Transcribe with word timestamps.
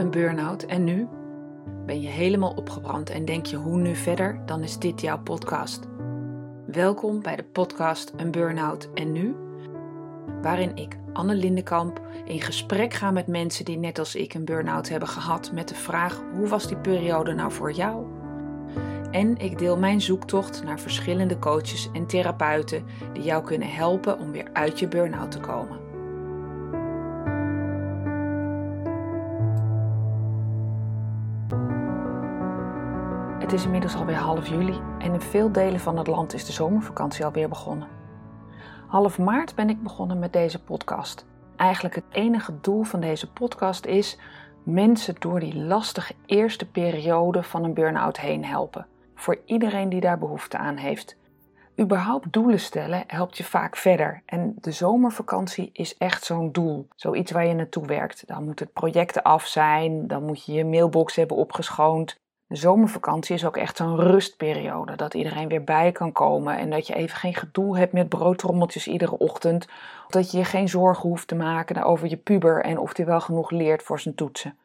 een 0.00 0.10
burn-out 0.10 0.62
en 0.62 0.84
nu? 0.84 1.08
Ben 1.86 2.00
je 2.00 2.08
helemaal 2.08 2.50
opgebrand 2.50 3.10
en 3.10 3.24
denk 3.24 3.46
je 3.46 3.56
hoe 3.56 3.76
nu 3.76 3.94
verder? 3.94 4.42
Dan 4.46 4.62
is 4.62 4.78
dit 4.78 5.00
jouw 5.00 5.22
podcast. 5.22 5.80
Welkom 6.66 7.22
bij 7.22 7.36
de 7.36 7.44
podcast 7.44 8.12
Een 8.16 8.30
Burn-out 8.30 8.88
en 8.94 9.12
nu? 9.12 9.36
Waarin 10.42 10.76
ik, 10.76 10.96
Anne 11.12 11.34
Lindenkamp, 11.34 12.00
in 12.24 12.40
gesprek 12.40 12.94
ga 12.94 13.10
met 13.10 13.26
mensen 13.26 13.64
die 13.64 13.78
net 13.78 13.98
als 13.98 14.14
ik 14.14 14.34
een 14.34 14.44
burn-out 14.44 14.88
hebben 14.88 15.08
gehad 15.08 15.52
met 15.52 15.68
de 15.68 15.74
vraag 15.74 16.22
hoe 16.34 16.48
was 16.48 16.66
die 16.68 16.76
periode 16.76 17.34
nou 17.34 17.52
voor 17.52 17.72
jou? 17.72 18.06
En 19.10 19.36
ik 19.36 19.58
deel 19.58 19.78
mijn 19.78 20.00
zoektocht 20.00 20.64
naar 20.64 20.80
verschillende 20.80 21.38
coaches 21.38 21.88
en 21.92 22.06
therapeuten 22.06 22.84
die 23.12 23.22
jou 23.22 23.44
kunnen 23.44 23.70
helpen 23.70 24.18
om 24.18 24.32
weer 24.32 24.48
uit 24.52 24.78
je 24.78 24.88
burn-out 24.88 25.30
te 25.30 25.40
komen. 25.40 25.79
Het 33.50 33.58
is 33.58 33.64
inmiddels 33.64 33.94
alweer 33.94 34.16
half 34.16 34.48
juli 34.48 34.80
en 34.98 35.12
in 35.12 35.20
veel 35.20 35.52
delen 35.52 35.80
van 35.80 35.98
het 35.98 36.06
land 36.06 36.34
is 36.34 36.44
de 36.44 36.52
zomervakantie 36.52 37.24
alweer 37.24 37.48
begonnen. 37.48 37.88
Half 38.86 39.18
maart 39.18 39.54
ben 39.54 39.70
ik 39.70 39.82
begonnen 39.82 40.18
met 40.18 40.32
deze 40.32 40.62
podcast. 40.62 41.26
Eigenlijk 41.56 41.94
het 41.94 42.04
enige 42.10 42.60
doel 42.60 42.82
van 42.82 43.00
deze 43.00 43.32
podcast 43.32 43.86
is 43.86 44.18
mensen 44.62 45.14
door 45.18 45.40
die 45.40 45.56
lastige 45.56 46.14
eerste 46.26 46.66
periode 46.66 47.42
van 47.42 47.64
een 47.64 47.74
burn-out 47.74 48.20
heen 48.20 48.44
helpen. 48.44 48.86
Voor 49.14 49.40
iedereen 49.44 49.88
die 49.88 50.00
daar 50.00 50.18
behoefte 50.18 50.58
aan 50.58 50.76
heeft. 50.76 51.16
Überhaupt 51.80 52.32
doelen 52.32 52.60
stellen 52.60 53.04
helpt 53.06 53.36
je 53.36 53.44
vaak 53.44 53.76
verder. 53.76 54.22
En 54.26 54.54
de 54.60 54.72
zomervakantie 54.72 55.70
is 55.72 55.96
echt 55.96 56.24
zo'n 56.24 56.52
doel. 56.52 56.88
Zoiets 56.96 57.30
waar 57.30 57.46
je 57.46 57.54
naartoe 57.54 57.86
werkt. 57.86 58.26
Dan 58.26 58.44
moet 58.44 58.58
het 58.60 58.72
projecten 58.72 59.22
af 59.22 59.46
zijn, 59.46 60.06
dan 60.06 60.24
moet 60.24 60.44
je 60.44 60.52
je 60.52 60.64
mailbox 60.64 61.16
hebben 61.16 61.36
opgeschoond. 61.36 62.18
De 62.50 62.56
zomervakantie 62.56 63.34
is 63.34 63.44
ook 63.44 63.56
echt 63.56 63.76
zo'n 63.76 64.00
rustperiode. 64.00 64.96
Dat 64.96 65.14
iedereen 65.14 65.48
weer 65.48 65.64
bij 65.64 65.92
kan 65.92 66.12
komen 66.12 66.58
en 66.58 66.70
dat 66.70 66.86
je 66.86 66.94
even 66.94 67.16
geen 67.16 67.34
gedoe 67.34 67.78
hebt 67.78 67.92
met 67.92 68.08
broodtrommeltjes 68.08 68.88
iedere 68.88 69.18
ochtend. 69.18 69.68
Dat 70.08 70.30
je 70.30 70.38
je 70.38 70.44
geen 70.44 70.68
zorgen 70.68 71.08
hoeft 71.08 71.28
te 71.28 71.34
maken 71.34 71.82
over 71.82 72.08
je 72.08 72.16
puber 72.16 72.64
en 72.64 72.78
of 72.78 72.96
hij 72.96 73.06
wel 73.06 73.20
genoeg 73.20 73.50
leert 73.50 73.82
voor 73.82 74.00
zijn 74.00 74.14
toetsen. 74.14 74.58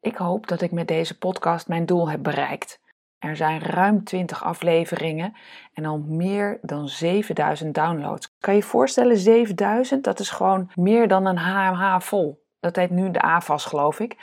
Ik 0.00 0.16
hoop 0.16 0.46
dat 0.46 0.60
ik 0.60 0.72
met 0.72 0.88
deze 0.88 1.18
podcast 1.18 1.68
mijn 1.68 1.86
doel 1.86 2.10
heb 2.10 2.22
bereikt. 2.22 2.80
Er 3.18 3.36
zijn 3.36 3.60
ruim 3.60 4.04
20 4.04 4.44
afleveringen 4.44 5.36
en 5.72 5.84
al 5.84 5.98
meer 5.98 6.58
dan 6.62 6.88
7000 6.88 7.74
downloads. 7.74 8.34
Kan 8.40 8.54
je 8.54 8.60
je 8.60 8.66
voorstellen, 8.66 9.16
7000? 9.16 10.04
Dat 10.04 10.20
is 10.20 10.30
gewoon 10.30 10.70
meer 10.74 11.08
dan 11.08 11.26
een 11.26 11.38
HMH 11.38 12.00
vol. 12.00 12.44
Dat 12.60 12.76
heet 12.76 12.90
nu 12.90 13.10
de 13.10 13.20
AFAS, 13.20 13.64
geloof 13.64 14.00
ik. 14.00 14.16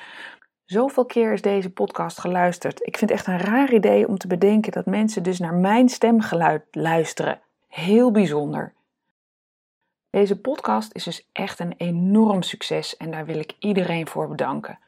Zoveel 0.66 1.06
keer 1.06 1.34
is 1.34 1.42
deze 1.42 1.70
podcast 1.70 2.20
geluisterd. 2.20 2.88
Ik 2.88 2.98
vind 2.98 3.10
het 3.10 3.20
echt 3.20 3.28
een 3.28 3.40
raar 3.40 3.74
idee 3.74 4.08
om 4.08 4.18
te 4.18 4.28
bedenken 4.28 4.72
dat 4.72 4.86
mensen 4.86 5.24
dus 5.24 5.40
naar 5.40 5.54
mijn 5.54 5.90
stemgeluid 5.90 6.64
luisteren. 6.72 7.42
Heel 7.68 8.12
bijzonder. 8.12 8.74
Deze 10.10 10.40
podcast 10.40 10.94
is 10.94 11.04
dus 11.04 11.30
echt 11.32 11.60
een 11.60 11.74
enorm 11.78 12.42
succes 12.42 12.98
en 12.98 13.12
daar 13.12 13.26
wil 13.26 13.40
ik 13.40 13.56
iedereen 13.60 14.08
voor 14.08 14.28
bedanken. 14.28 14.80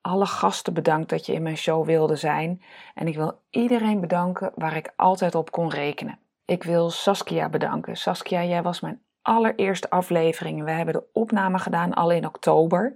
Alle 0.00 0.26
gasten 0.26 0.74
bedankt 0.74 1.10
dat 1.10 1.26
je 1.26 1.32
in 1.32 1.42
mijn 1.42 1.56
show 1.56 1.86
wilde 1.86 2.16
zijn 2.16 2.62
en 2.94 3.06
ik 3.06 3.16
wil 3.16 3.40
iedereen 3.50 4.00
bedanken 4.00 4.52
waar 4.54 4.76
ik 4.76 4.92
altijd 4.96 5.34
op 5.34 5.50
kon 5.50 5.70
rekenen. 5.70 6.18
Ik 6.44 6.62
wil 6.62 6.90
Saskia 6.90 7.48
bedanken. 7.48 7.96
Saskia, 7.96 8.44
jij 8.44 8.62
was 8.62 8.80
mijn 8.80 9.02
allereerste 9.22 9.90
aflevering. 9.90 10.64
We 10.64 10.70
hebben 10.70 10.94
de 10.94 11.04
opname 11.12 11.58
gedaan 11.58 11.94
al 11.94 12.10
in 12.10 12.26
oktober 12.26 12.94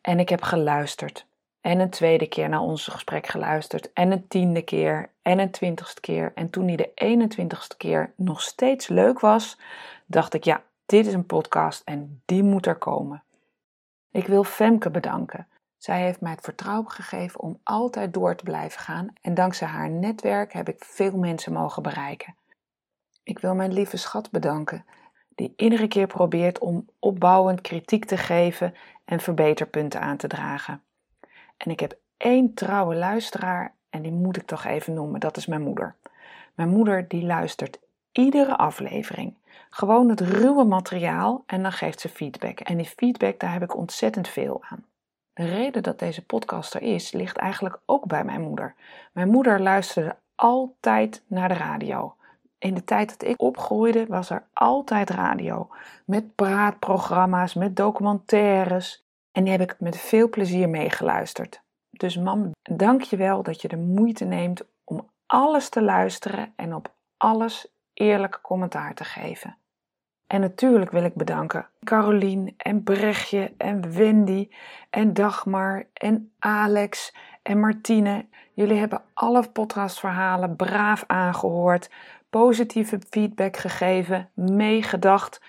en 0.00 0.18
ik 0.18 0.28
heb 0.28 0.42
geluisterd 0.42 1.26
en 1.62 1.80
een 1.80 1.90
tweede 1.90 2.26
keer 2.26 2.48
naar 2.48 2.60
ons 2.60 2.86
gesprek 2.86 3.26
geluisterd. 3.26 3.92
En 3.92 4.12
een 4.12 4.28
tiende 4.28 4.62
keer 4.62 5.10
en 5.22 5.38
een 5.38 5.50
twintigste 5.50 6.00
keer. 6.00 6.32
En 6.34 6.50
toen 6.50 6.66
die 6.66 6.76
de 6.76 6.90
21ste 7.04 7.76
keer 7.76 8.12
nog 8.16 8.42
steeds 8.42 8.88
leuk 8.88 9.20
was, 9.20 9.58
dacht 10.06 10.34
ik: 10.34 10.44
ja, 10.44 10.62
dit 10.86 11.06
is 11.06 11.12
een 11.12 11.26
podcast 11.26 11.82
en 11.84 12.22
die 12.24 12.42
moet 12.42 12.66
er 12.66 12.76
komen. 12.76 13.22
Ik 14.10 14.26
wil 14.26 14.44
Femke 14.44 14.90
bedanken. 14.90 15.46
Zij 15.76 16.02
heeft 16.02 16.20
mij 16.20 16.32
het 16.32 16.40
vertrouwen 16.40 16.90
gegeven 16.90 17.40
om 17.40 17.60
altijd 17.62 18.14
door 18.14 18.36
te 18.36 18.44
blijven 18.44 18.80
gaan. 18.80 19.12
En 19.20 19.34
dankzij 19.34 19.68
haar 19.68 19.90
netwerk 19.90 20.52
heb 20.52 20.68
ik 20.68 20.84
veel 20.84 21.16
mensen 21.16 21.52
mogen 21.52 21.82
bereiken. 21.82 22.36
Ik 23.22 23.38
wil 23.38 23.54
mijn 23.54 23.72
lieve 23.72 23.96
schat 23.96 24.30
bedanken, 24.30 24.84
die 25.34 25.52
iedere 25.56 25.88
keer 25.88 26.06
probeert 26.06 26.58
om 26.58 26.88
opbouwend 26.98 27.60
kritiek 27.60 28.04
te 28.04 28.16
geven 28.16 28.74
en 29.04 29.20
verbeterpunten 29.20 30.00
aan 30.00 30.16
te 30.16 30.26
dragen. 30.26 30.82
En 31.62 31.70
ik 31.70 31.80
heb 31.80 31.98
één 32.16 32.54
trouwe 32.54 32.94
luisteraar 32.94 33.74
en 33.90 34.02
die 34.02 34.12
moet 34.12 34.36
ik 34.36 34.46
toch 34.46 34.64
even 34.64 34.94
noemen. 34.94 35.20
Dat 35.20 35.36
is 35.36 35.46
mijn 35.46 35.62
moeder. 35.62 35.94
Mijn 36.54 36.68
moeder 36.68 37.08
die 37.08 37.24
luistert 37.24 37.78
iedere 38.12 38.56
aflevering. 38.56 39.34
Gewoon 39.70 40.08
het 40.08 40.20
ruwe 40.20 40.64
materiaal 40.64 41.42
en 41.46 41.62
dan 41.62 41.72
geeft 41.72 42.00
ze 42.00 42.08
feedback. 42.08 42.60
En 42.60 42.76
die 42.76 42.86
feedback, 42.86 43.40
daar 43.40 43.52
heb 43.52 43.62
ik 43.62 43.76
ontzettend 43.76 44.28
veel 44.28 44.62
aan. 44.68 44.84
De 45.32 45.44
reden 45.44 45.82
dat 45.82 45.98
deze 45.98 46.24
podcast 46.24 46.74
er 46.74 46.82
is, 46.82 47.12
ligt 47.12 47.36
eigenlijk 47.36 47.78
ook 47.86 48.06
bij 48.06 48.24
mijn 48.24 48.40
moeder. 48.40 48.74
Mijn 49.12 49.28
moeder 49.28 49.60
luisterde 49.60 50.16
altijd 50.34 51.22
naar 51.26 51.48
de 51.48 51.54
radio. 51.54 52.14
In 52.58 52.74
de 52.74 52.84
tijd 52.84 53.08
dat 53.08 53.28
ik 53.28 53.40
opgroeide 53.40 54.06
was 54.06 54.30
er 54.30 54.44
altijd 54.52 55.10
radio. 55.10 55.68
Met 56.04 56.34
praatprogramma's, 56.34 57.54
met 57.54 57.76
documentaires. 57.76 59.01
En 59.32 59.42
die 59.44 59.52
heb 59.52 59.60
ik 59.60 59.76
met 59.78 59.98
veel 59.98 60.28
plezier 60.28 60.68
meegeluisterd. 60.68 61.62
Dus 61.90 62.16
mam, 62.16 62.50
dank 62.62 63.02
je 63.02 63.16
wel 63.16 63.42
dat 63.42 63.62
je 63.62 63.68
de 63.68 63.76
moeite 63.76 64.24
neemt 64.24 64.62
om 64.84 65.10
alles 65.26 65.68
te 65.68 65.82
luisteren 65.82 66.52
en 66.56 66.74
op 66.74 66.94
alles 67.16 67.66
eerlijk 67.94 68.38
commentaar 68.42 68.94
te 68.94 69.04
geven. 69.04 69.56
En 70.26 70.40
natuurlijk 70.40 70.90
wil 70.90 71.04
ik 71.04 71.14
bedanken 71.14 71.68
Carolien 71.84 72.54
en 72.56 72.82
Brechtje 72.82 73.52
en 73.56 73.92
Wendy 73.92 74.48
en 74.90 75.14
Dagmar 75.14 75.86
en 75.92 76.32
Alex 76.38 77.14
en 77.42 77.60
Martine. 77.60 78.26
Jullie 78.54 78.78
hebben 78.78 79.02
alle 79.14 79.50
podcastverhalen 79.50 80.56
braaf 80.56 81.04
aangehoord, 81.06 81.90
positieve 82.30 82.98
feedback 83.10 83.56
gegeven, 83.56 84.30
meegedacht 84.34 85.40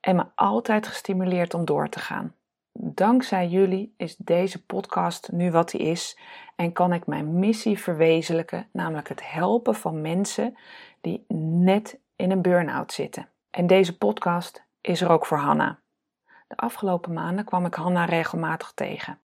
en 0.00 0.16
me 0.16 0.24
altijd 0.34 0.86
gestimuleerd 0.86 1.54
om 1.54 1.64
door 1.64 1.88
te 1.88 1.98
gaan. 1.98 2.34
Dankzij 2.80 3.48
jullie 3.48 3.94
is 3.96 4.16
deze 4.16 4.64
podcast 4.64 5.32
nu 5.32 5.50
wat 5.50 5.72
hij 5.72 5.80
is 5.80 6.18
en 6.56 6.72
kan 6.72 6.92
ik 6.92 7.06
mijn 7.06 7.38
missie 7.38 7.78
verwezenlijken, 7.78 8.68
namelijk 8.72 9.08
het 9.08 9.30
helpen 9.30 9.74
van 9.74 10.00
mensen 10.00 10.56
die 11.00 11.24
net 11.28 12.00
in 12.16 12.30
een 12.30 12.42
burn-out 12.42 12.92
zitten. 12.92 13.28
En 13.50 13.66
deze 13.66 13.98
podcast 13.98 14.64
is 14.80 15.00
er 15.00 15.10
ook 15.10 15.26
voor 15.26 15.38
Hanna. 15.38 15.80
De 16.48 16.56
afgelopen 16.56 17.12
maanden 17.12 17.44
kwam 17.44 17.66
ik 17.66 17.74
Hanna 17.74 18.04
regelmatig 18.04 18.72
tegen. 18.72 19.18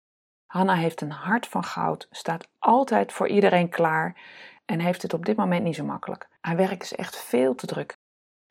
Hanna 0.46 0.76
heeft 0.76 1.02
een 1.02 1.12
hart 1.12 1.48
van 1.48 1.64
goud, 1.64 2.08
staat 2.12 2.50
altijd 2.60 3.14
voor 3.14 3.28
iedereen 3.28 3.70
klaar 3.70 4.18
en 4.66 4.80
heeft 4.80 5.02
het 5.02 5.14
op 5.14 5.26
dit 5.26 5.38
moment 5.38 5.64
niet 5.64 5.76
zo 5.76 5.84
makkelijk. 5.84 6.30
Haar 6.42 6.56
werk 6.56 6.82
is 6.82 6.96
echt 6.96 7.18
veel 7.18 7.56
te 7.56 7.66
druk. 7.66 7.98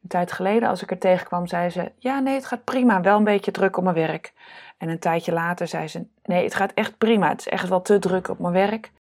Een 0.03 0.09
tijd 0.09 0.33
geleden, 0.33 0.69
als 0.69 0.83
ik 0.83 0.91
er 0.91 0.99
tegenkwam, 0.99 1.47
zei 1.47 1.71
ze: 1.71 1.93
Ja, 1.97 2.19
nee, 2.19 2.35
het 2.35 2.47
gaat 2.47 2.65
prima, 2.65 3.01
wel 3.01 3.17
een 3.17 3.25
beetje 3.25 3.51
druk 3.51 3.77
op 3.77 3.85
mijn 3.85 3.95
werk. 3.95 4.33
En 4.79 4.89
een 4.89 4.99
tijdje 4.99 5.33
later 5.33 5.69
zei 5.69 5.89
ze: 5.89 6.07
Nee, 6.23 6.45
het 6.45 6.55
gaat 6.55 6.73
echt 6.73 6.99
prima, 6.99 7.29
het 7.29 7.41
is 7.41 7.49
echt 7.49 7.69
wel 7.69 7.83
te 7.83 7.99
druk 7.99 8.29
op 8.29 8.39
mijn 8.39 8.53
werk. 8.53 8.93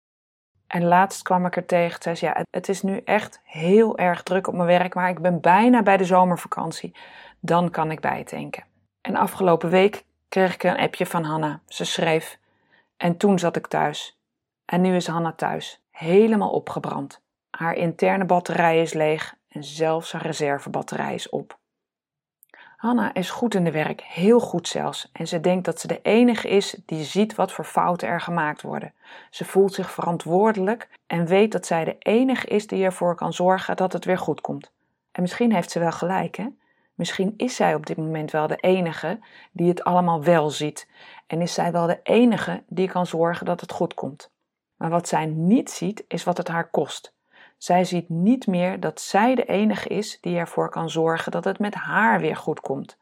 En 0.68 0.84
laatst 0.84 1.22
kwam 1.22 1.46
ik 1.46 1.56
er 1.56 1.66
tegen, 1.66 2.02
zei 2.02 2.16
ze: 2.16 2.26
Ja, 2.26 2.46
het 2.50 2.70
is 2.70 2.82
nu 2.82 3.02
echt 3.06 3.42
heel 3.44 3.98
erg 3.98 4.24
druk 4.24 4.48
op 4.48 4.54
mijn 4.54 4.68
werk, 4.68 4.94
maar 4.94 5.10
ik 5.10 5.20
ben 5.20 5.42
bijna 5.42 5.84
bij 5.84 5.98
de 5.98 6.06
zomervakantie. 6.06 6.96
Dan 7.40 7.70
kan 7.70 7.92
ik 7.92 8.00
bijtanken. 8.00 8.64
En 9.02 9.16
afgelopen 9.16 9.70
week 9.70 10.04
kreeg 10.30 10.54
ik 10.54 10.64
een 10.64 10.78
appje 10.78 11.06
van 11.06 11.24
Hanna. 11.24 11.62
Ze 11.66 11.86
schreef: 11.86 12.40
En 12.98 13.18
toen 13.18 13.40
zat 13.40 13.56
ik 13.56 13.68
thuis. 13.68 14.18
En 14.66 14.82
nu 14.82 14.96
is 14.96 15.08
Hanna 15.08 15.32
thuis, 15.32 15.82
helemaal 15.92 16.50
opgebrand. 16.50 17.22
Haar 17.50 17.74
interne 17.74 18.26
batterij 18.26 18.82
is 18.82 18.94
leeg 18.94 19.36
en 19.48 19.64
zelfs 19.64 20.12
haar 20.12 20.22
reservebatterij 20.22 21.14
is 21.14 21.30
op. 21.30 21.58
Hanna 22.78 23.14
is 23.14 23.30
goed 23.30 23.56
in 23.56 23.64
de 23.64 23.72
werk, 23.72 24.02
heel 24.02 24.40
goed 24.40 24.68
zelfs, 24.68 25.10
en 25.12 25.28
ze 25.28 25.40
denkt 25.40 25.66
dat 25.66 25.80
ze 25.80 25.88
de 25.88 26.02
enige 26.02 26.48
is 26.48 26.82
die 26.86 27.04
ziet 27.04 27.36
wat 27.36 27.52
voor 27.52 27.66
fouten 27.66 28.08
er 28.08 28.22
gemaakt 28.22 28.62
worden. 28.62 28.94
Ze 29.30 29.46
voelt 29.46 29.74
zich 29.74 29.92
verantwoordelijk 29.92 30.90
en 31.08 31.26
weet 31.26 31.52
dat 31.52 31.66
zij 31.66 31.84
de 31.84 31.96
enige 32.00 32.48
is 32.48 32.68
die 32.68 32.84
ervoor 32.84 33.16
kan 33.16 33.34
zorgen 33.34 33.76
dat 33.76 33.94
het 33.94 34.06
weer 34.06 34.18
goed 34.18 34.42
komt. 34.42 34.72
En 35.12 35.22
misschien 35.22 35.54
heeft 35.54 35.72
ze 35.72 35.80
wel 35.80 35.92
gelijk, 35.92 36.36
hè? 36.36 36.48
Misschien 36.94 37.34
is 37.38 37.56
zij 37.56 37.76
op 37.76 37.86
dit 37.86 37.98
moment 37.98 38.32
wel 38.32 38.48
de 38.48 38.56
enige 38.56 39.20
die 39.52 39.68
het 39.68 39.84
allemaal 39.84 40.24
wel 40.24 40.50
ziet. 40.50 40.88
En 41.28 41.42
is 41.42 41.54
zij 41.54 41.72
wel 41.72 41.88
de 41.88 42.00
enige 42.04 42.64
die 42.68 42.88
kan 42.88 43.06
zorgen 43.06 43.46
dat 43.46 43.62
het 43.62 43.72
goed 43.72 43.94
komt. 43.94 44.32
Maar 44.76 44.90
wat 44.90 45.08
zij 45.08 45.26
niet 45.26 45.70
ziet, 45.70 46.04
is 46.08 46.24
wat 46.24 46.38
het 46.38 46.48
haar 46.48 46.70
kost. 46.70 47.14
Zij 47.58 47.84
ziet 47.84 48.10
niet 48.10 48.48
meer 48.48 48.80
dat 48.80 49.02
zij 49.02 49.36
de 49.36 49.46
enige 49.46 49.90
is 49.90 50.18
die 50.22 50.38
ervoor 50.38 50.70
kan 50.70 50.90
zorgen 50.90 51.32
dat 51.32 51.44
het 51.44 51.60
met 51.60 51.74
haar 51.74 52.20
weer 52.20 52.36
goed 52.36 52.60
komt. 52.60 52.98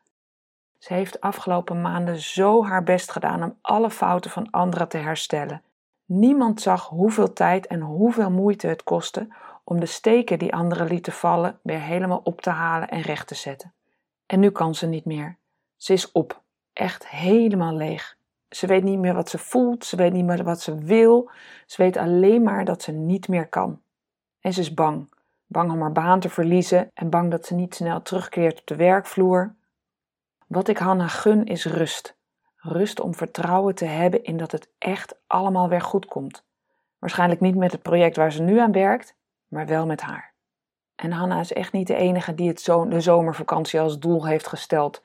Ze 0.78 0.94
heeft 0.94 1.22
afgelopen 1.22 1.82
maanden 1.82 2.20
zo 2.20 2.66
haar 2.66 2.84
best 2.84 3.12
gedaan 3.12 3.44
om 3.44 3.58
alle 3.62 3.90
fouten 3.90 4.32
van 4.32 4.50
anderen 4.52 4.88
te 4.88 4.98
herstellen. 4.98 5.62
Niemand 6.06 6.62
zag 6.62 6.88
hoeveel 6.88 7.34
tijd 7.34 7.68
en 7.68 7.82
hoeveel 7.82 8.32
moeite 8.32 8.68
het 8.68 8.84
kostte 8.84 9.28
om 9.64 9.80
de 9.80 9.86
steken 9.86 10.40
die 10.40 10.54
anderen 10.54 10.88
lieten 10.88 11.14
vallen 11.14 11.60
weer 11.62 11.80
helemaal 11.80 12.22
op 12.24 12.42
te 12.42 12.50
halen 12.50 12.90
en 12.90 13.02
recht 13.02 13.28
te 13.28 13.36
zetten. 13.36 13.74
En 14.26 14.40
nu 14.40 14.50
kan 14.50 14.76
ze 14.76 14.88
niet 14.88 15.06
meer. 15.06 15.38
Ze 15.76 15.94
is 15.94 16.12
op, 16.12 16.42
echt 16.74 17.08
helemaal 17.08 17.74
leeg. 17.74 18.18
Ze 18.50 18.68
weet 18.68 18.84
niet 18.84 19.00
meer 19.00 19.14
wat 19.14 19.30
ze 19.30 19.38
voelt, 19.38 19.86
ze 19.86 19.96
weet 19.96 20.14
niet 20.14 20.26
meer 20.26 20.44
wat 20.44 20.62
ze 20.62 20.78
wil, 20.78 21.30
ze 21.66 21.82
weet 21.82 21.98
alleen 21.98 22.44
maar 22.44 22.66
dat 22.66 22.82
ze 22.82 22.92
niet 22.92 23.28
meer 23.28 23.48
kan. 23.48 23.82
En 24.46 24.54
ze 24.54 24.60
is 24.60 24.74
bang. 24.74 25.10
Bang 25.46 25.72
om 25.72 25.82
haar 25.82 25.92
baan 25.92 26.20
te 26.20 26.30
verliezen 26.30 26.92
en 26.94 27.10
bang 27.10 27.32
dat 27.32 27.46
ze 27.46 27.56
niet 27.56 27.76
snel 27.76 28.02
terugkeert 28.02 28.60
op 28.60 28.68
de 28.68 28.76
werkvloer. 28.76 29.56
Wat 30.48 30.68
ik 30.68 30.78
Hanna 30.78 31.08
gun 31.08 31.46
is 31.46 31.66
rust. 31.66 32.16
Rust 32.56 33.00
om 33.00 33.16
vertrouwen 33.16 33.76
te 33.76 33.86
hebben 33.86 34.24
in 34.24 34.38
dat 34.38 34.52
het 34.52 34.70
echt 34.78 35.16
allemaal 35.28 35.70
weer 35.70 35.82
goed 35.82 36.06
komt. 36.06 36.44
Waarschijnlijk 37.00 37.42
niet 37.42 37.56
met 37.56 37.72
het 37.72 37.82
project 37.82 38.16
waar 38.16 38.32
ze 38.32 38.42
nu 38.42 38.60
aan 38.60 38.72
werkt, 38.72 39.16
maar 39.48 39.66
wel 39.66 39.86
met 39.86 40.02
haar. 40.02 40.34
En 40.96 41.12
Hanna 41.12 41.40
is 41.40 41.54
echt 41.54 41.72
niet 41.72 41.88
de 41.88 41.96
enige 41.96 42.36
die 42.36 42.48
het 42.48 42.62
zo 42.62 42.88
de 42.88 43.02
zomervakantie 43.02 43.80
als 43.80 44.00
doel 44.00 44.26
heeft 44.26 44.48
gesteld 44.48 45.02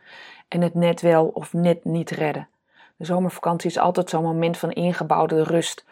en 0.49 0.61
het 0.61 0.75
net 0.75 1.01
wel 1.01 1.27
of 1.27 1.53
net 1.53 1.85
niet 1.85 2.11
redden. 2.11 2.49
De 2.97 3.05
zomervakantie 3.05 3.71
is 3.71 3.79
altijd 3.79 4.11
zo'n 4.11 4.23
moment 4.23 4.57
van 4.57 4.71
ingebouwde 4.71 5.43
rust, 5.43 5.85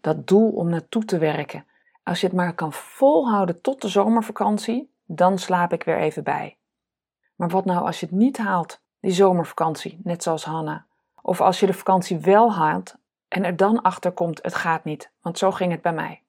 dat 0.00 0.26
doel 0.26 0.50
om 0.50 0.68
naartoe 0.68 1.04
te 1.04 1.18
werken. 1.18 1.64
Als 2.04 2.20
je 2.20 2.26
het 2.26 2.36
maar 2.36 2.54
kan 2.54 2.72
volhouden 2.72 3.60
tot 3.60 3.82
de 3.82 3.88
zomervakantie, 3.88 4.94
dan 5.06 5.38
slaap 5.38 5.72
ik 5.72 5.82
weer 5.82 5.98
even 5.98 6.24
bij. 6.24 6.58
Maar 7.34 7.48
wat 7.48 7.64
nou 7.64 7.86
als 7.86 8.00
je 8.00 8.06
het 8.06 8.14
niet 8.14 8.38
haalt, 8.38 8.80
die 9.00 9.12
zomervakantie, 9.12 10.00
net 10.02 10.22
zoals 10.22 10.44
Hanna? 10.44 10.86
Of 11.22 11.40
als 11.40 11.60
je 11.60 11.66
de 11.66 11.72
vakantie 11.72 12.18
wel 12.18 12.52
haalt 12.52 12.94
en 13.28 13.44
er 13.44 13.56
dan 13.56 13.82
achter 13.82 14.12
komt, 14.12 14.42
het 14.42 14.54
gaat 14.54 14.84
niet, 14.84 15.10
want 15.20 15.38
zo 15.38 15.50
ging 15.50 15.72
het 15.72 15.82
bij 15.82 15.92
mij. 15.92 16.22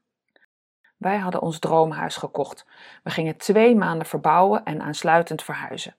Wij 0.98 1.18
hadden 1.18 1.42
ons 1.42 1.60
droomhuis 1.60 2.16
gekocht. 2.16 2.66
We 3.04 3.10
gingen 3.10 3.38
twee 3.38 3.75
maanden 3.75 4.07
verbouwen 4.07 4.66
en 4.66 4.81
aansluitend 4.81 5.44
verhuizen. 5.44 5.95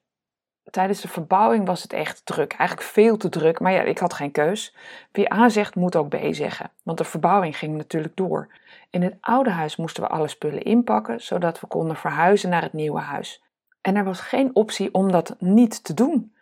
Tijdens 0.70 1.00
de 1.00 1.08
verbouwing 1.08 1.66
was 1.66 1.82
het 1.82 1.92
echt 1.92 2.26
druk, 2.26 2.52
eigenlijk 2.52 2.88
veel 2.88 3.16
te 3.16 3.28
druk, 3.28 3.60
maar 3.60 3.72
ja, 3.72 3.82
ik 3.82 3.98
had 3.98 4.14
geen 4.14 4.30
keus. 4.30 4.74
Wie 5.12 5.32
A 5.32 5.48
zegt, 5.48 5.74
moet 5.74 5.96
ook 5.96 6.08
B 6.08 6.16
zeggen, 6.30 6.70
want 6.82 6.98
de 6.98 7.04
verbouwing 7.04 7.58
ging 7.58 7.76
natuurlijk 7.76 8.16
door. 8.16 8.48
In 8.90 9.02
het 9.02 9.16
oude 9.20 9.50
huis 9.50 9.76
moesten 9.76 10.02
we 10.02 10.08
alle 10.08 10.28
spullen 10.28 10.62
inpakken, 10.62 11.20
zodat 11.20 11.60
we 11.60 11.66
konden 11.66 11.96
verhuizen 11.96 12.50
naar 12.50 12.62
het 12.62 12.72
nieuwe 12.72 13.00
huis. 13.00 13.42
En 13.80 13.96
er 13.96 14.04
was 14.04 14.20
geen 14.20 14.54
optie 14.54 14.94
om 14.94 15.12
dat 15.12 15.36
niet 15.38 15.84
te 15.84 15.94
doen. 15.94 16.34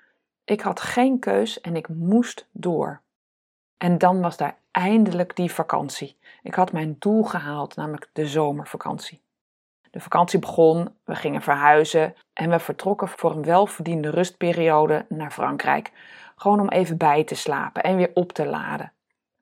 Ik 0.45 0.61
had 0.61 0.81
geen 0.81 1.19
keus 1.19 1.61
en 1.61 1.77
ik 1.77 1.89
moest 1.89 2.49
door. 2.53 3.01
En 3.77 3.99
dan 3.99 4.21
was 4.21 4.37
daar 4.37 4.57
eindelijk 4.71 5.37
die 5.37 5.53
vakantie. 5.53 6.17
Ik 6.43 6.55
had 6.55 6.73
mijn 6.73 6.97
doel 6.99 7.23
gehaald, 7.23 7.77
namelijk 7.77 8.11
de 8.13 8.27
zomervakantie. 8.27 9.24
De 9.95 10.01
vakantie 10.01 10.39
begon, 10.39 10.89
we 11.05 11.15
gingen 11.15 11.43
verhuizen 11.43 12.15
en 12.33 12.51
we 12.51 12.59
vertrokken 12.59 13.09
voor 13.09 13.31
een 13.31 13.45
welverdiende 13.45 14.11
rustperiode 14.11 15.07
naar 15.09 15.31
Frankrijk. 15.31 15.93
Gewoon 16.37 16.61
om 16.61 16.69
even 16.69 16.97
bij 16.97 17.25
te 17.25 17.35
slapen 17.35 17.83
en 17.83 17.97
weer 17.97 18.11
op 18.15 18.33
te 18.33 18.47
laden. 18.47 18.93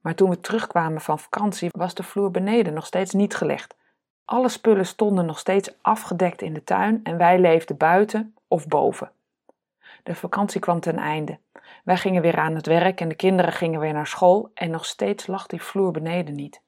Maar 0.01 0.15
toen 0.15 0.31
we 0.31 0.41
terugkwamen 0.41 1.01
van 1.01 1.19
vakantie 1.19 1.69
was 1.73 1.95
de 1.95 2.03
vloer 2.03 2.31
beneden 2.31 2.75
nog 2.75 2.87
steeds 2.87 3.13
niet 3.13 3.35
gelegd. 3.35 3.75
Alle 4.25 4.49
spullen 4.49 4.87
stonden 4.87 5.27
nog 5.27 5.39
steeds 5.39 5.75
afgedekt 5.81 6.43
in 6.43 6.55
de 6.55 6.65
tuin 6.65 7.01
en 7.03 7.17
wij 7.17 7.39
leefden 7.39 7.77
buiten 7.77 8.35
of 8.49 8.69
boven. 8.69 9.11
De 10.03 10.15
vakantie 10.15 10.61
kwam 10.61 10.81
ten 10.81 10.97
einde. 10.97 11.39
Wij 11.85 11.97
gingen 11.97 12.23
weer 12.23 12.39
aan 12.39 12.55
het 12.55 12.67
werk 12.67 13.01
en 13.01 13.09
de 13.09 13.15
kinderen 13.15 13.53
gingen 13.53 13.81
weer 13.81 13.93
naar 13.93 14.07
school 14.07 14.51
en 14.55 14.71
nog 14.71 14.85
steeds 14.85 15.27
lag 15.27 15.47
die 15.47 15.63
vloer 15.63 15.91
beneden 15.91 16.35
niet. 16.35 16.61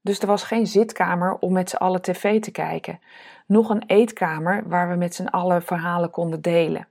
Dus 0.00 0.18
er 0.18 0.26
was 0.26 0.42
geen 0.42 0.66
zitkamer 0.66 1.36
om 1.38 1.52
met 1.52 1.70
z'n 1.70 1.76
allen 1.76 2.02
tv 2.02 2.40
te 2.40 2.50
kijken. 2.50 3.00
Nog 3.46 3.70
een 3.70 3.84
eetkamer 3.86 4.68
waar 4.68 4.88
we 4.88 4.94
met 4.94 5.14
z'n 5.14 5.26
allen 5.26 5.62
verhalen 5.62 6.10
konden 6.10 6.40
delen. 6.40 6.86